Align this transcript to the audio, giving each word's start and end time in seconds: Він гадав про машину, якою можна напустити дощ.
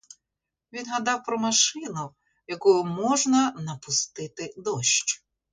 Він 0.73 0.85
гадав 0.91 1.23
про 1.23 1.37
машину, 1.37 2.15
якою 2.47 2.83
можна 2.83 3.51
напустити 3.51 4.53
дощ. 4.57 5.25